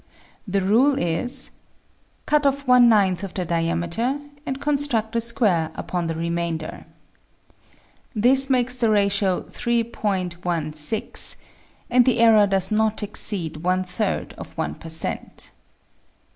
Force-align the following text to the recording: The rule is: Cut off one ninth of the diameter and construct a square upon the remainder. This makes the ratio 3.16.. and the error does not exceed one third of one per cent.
The 0.47 0.61
rule 0.61 0.97
is: 0.97 1.51
Cut 2.25 2.47
off 2.47 2.65
one 2.67 2.89
ninth 2.89 3.23
of 3.23 3.35
the 3.35 3.45
diameter 3.45 4.19
and 4.47 4.59
construct 4.59 5.15
a 5.15 5.21
square 5.21 5.69
upon 5.75 6.07
the 6.07 6.15
remainder. 6.15 6.85
This 8.15 8.49
makes 8.49 8.79
the 8.79 8.89
ratio 8.89 9.43
3.16.. 9.43 11.35
and 11.91 12.05
the 12.07 12.17
error 12.19 12.47
does 12.47 12.71
not 12.71 13.03
exceed 13.03 13.57
one 13.57 13.83
third 13.83 14.33
of 14.39 14.57
one 14.57 14.73
per 14.73 14.89
cent. 14.89 15.51